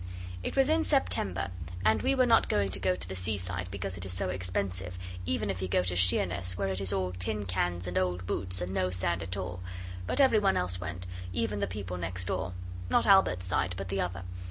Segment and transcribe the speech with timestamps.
[0.41, 1.49] It was in September,
[1.85, 5.51] and we were not to go to the seaside because it is so expensive, even
[5.51, 8.73] if you go to Sheerness, where it is all tin cans and old boots and
[8.73, 9.59] no sand at all.
[10.07, 12.53] But every one else went, even the people next door
[12.89, 14.23] not Albert's side, but the other.